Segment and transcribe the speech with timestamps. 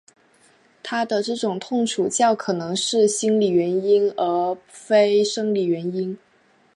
[0.81, 3.49] 他的这种痛楚较可能是心理
[3.83, 6.19] 因素而非生理因素。